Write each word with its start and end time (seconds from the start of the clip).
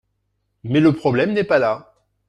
Mais 0.63 0.79
le 0.79 0.93
problème 0.93 1.31
n’est 1.33 1.43
pas 1.43 1.59
là. 1.59 1.93